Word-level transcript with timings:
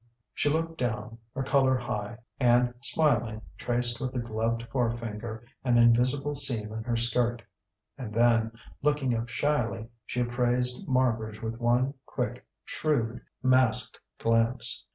She 0.33 0.49
looked 0.49 0.79
down, 0.79 1.19
her 1.35 1.43
colour 1.43 1.77
high, 1.77 2.17
and 2.39 2.73
smiling 2.81 3.43
traced 3.55 4.01
with 4.01 4.15
a 4.15 4.19
gloved 4.19 4.63
forefinger 4.71 5.45
an 5.63 5.77
invisible 5.77 6.33
seam 6.33 6.73
in 6.73 6.81
her 6.85 6.97
skirt; 6.97 7.43
and 7.99 8.11
then, 8.11 8.51
looking 8.81 9.13
up 9.15 9.29
shyly, 9.29 9.89
she 10.07 10.21
appraised 10.21 10.87
Marbridge 10.87 11.43
with 11.43 11.59
one 11.59 11.93
quick, 12.07 12.43
shrewd, 12.65 13.21
masked 13.43 13.99
glance. 14.17 14.87